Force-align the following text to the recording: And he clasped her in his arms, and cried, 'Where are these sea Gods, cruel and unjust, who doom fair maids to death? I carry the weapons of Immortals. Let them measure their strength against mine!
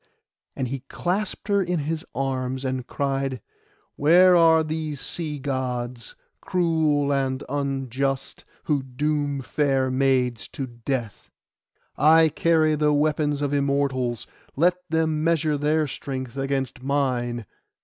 And 0.55 0.67
he 0.69 0.79
clasped 0.89 1.47
her 1.47 1.61
in 1.61 1.81
his 1.81 2.03
arms, 2.15 2.65
and 2.65 2.87
cried, 2.87 3.39
'Where 3.95 4.35
are 4.35 4.63
these 4.63 4.99
sea 4.99 5.37
Gods, 5.37 6.15
cruel 6.41 7.13
and 7.13 7.43
unjust, 7.47 8.43
who 8.63 8.81
doom 8.81 9.41
fair 9.41 9.91
maids 9.91 10.47
to 10.53 10.65
death? 10.65 11.29
I 11.97 12.29
carry 12.29 12.73
the 12.73 12.93
weapons 12.93 13.43
of 13.43 13.53
Immortals. 13.53 14.25
Let 14.55 14.77
them 14.89 15.23
measure 15.23 15.55
their 15.55 15.85
strength 15.85 16.35
against 16.35 16.81
mine! 16.81 17.45